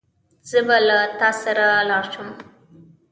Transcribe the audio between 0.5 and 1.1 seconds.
به له